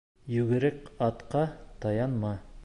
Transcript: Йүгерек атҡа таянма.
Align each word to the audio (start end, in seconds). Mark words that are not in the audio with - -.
Йүгерек 0.37 0.89
атҡа 1.09 1.45
таянма. 1.85 2.35